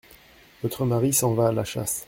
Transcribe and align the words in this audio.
Votre 0.63 0.83
mari 0.83 1.13
s’en 1.13 1.35
va 1.35 1.49
à 1.49 1.51
la 1.51 1.63
chasse… 1.63 1.99